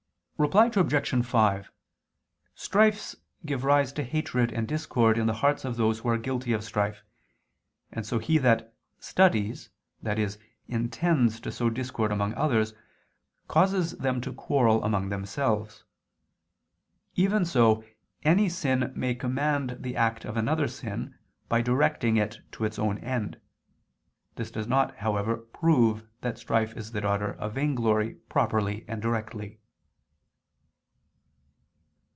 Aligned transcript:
Reply 0.41 0.71
Obj. 0.75 1.23
5: 1.23 1.71
Strifes 2.55 3.15
give 3.45 3.63
rise 3.63 3.93
to 3.93 4.01
hatred 4.01 4.51
and 4.51 4.67
discord 4.67 5.19
in 5.19 5.27
the 5.27 5.35
hearts 5.35 5.63
of 5.63 5.77
those 5.77 5.99
who 5.99 6.09
are 6.09 6.17
guilty 6.17 6.51
of 6.51 6.63
strife, 6.63 7.03
and 7.91 8.07
so 8.07 8.17
he 8.17 8.39
that 8.39 8.73
"studies," 8.99 9.69
i.e., 10.03 10.27
intends 10.67 11.39
to 11.41 11.51
sow 11.51 11.69
discord 11.69 12.11
among 12.11 12.33
others, 12.33 12.73
causes 13.47 13.91
them 13.99 14.19
to 14.21 14.33
quarrel 14.33 14.83
among 14.83 15.09
themselves. 15.09 15.83
Even 17.15 17.45
so 17.45 17.83
any 18.23 18.49
sin 18.49 18.91
may 18.95 19.13
command 19.13 19.77
the 19.81 19.95
act 19.95 20.25
of 20.25 20.37
another 20.37 20.67
sin, 20.67 21.13
by 21.49 21.61
directing 21.61 22.17
it 22.17 22.39
to 22.53 22.65
its 22.65 22.79
own 22.79 22.97
end. 22.97 23.39
This 24.37 24.49
does 24.49 24.65
not, 24.67 24.95
however, 24.97 25.37
prove 25.37 26.03
that 26.21 26.39
strife 26.39 26.75
is 26.75 26.93
the 26.93 27.01
daughter 27.01 27.33
of 27.35 27.53
vainglory 27.53 28.15
properly 28.27 28.85
and 28.87 29.03
directly. 29.03 29.59